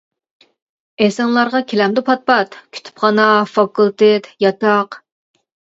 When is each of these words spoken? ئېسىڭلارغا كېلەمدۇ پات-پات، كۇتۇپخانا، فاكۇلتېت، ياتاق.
ئېسىڭلارغا 1.05 1.61
كېلەمدۇ 1.73 2.05
پات-پات، 2.09 2.59
كۇتۇپخانا، 2.79 3.29
فاكۇلتېت، 3.55 4.33
ياتاق. 4.49 5.03